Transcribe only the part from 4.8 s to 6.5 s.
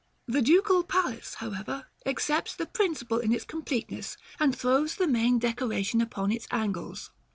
the main decoration upon its